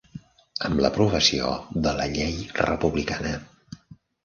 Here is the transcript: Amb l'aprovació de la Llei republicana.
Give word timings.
Amb 0.69 0.79
l'aprovació 0.85 1.51
de 1.87 1.95
la 2.01 2.09
Llei 2.15 2.35
republicana. 2.65 3.37